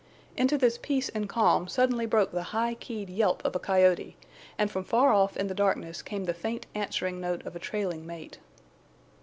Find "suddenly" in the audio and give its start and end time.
1.67-2.07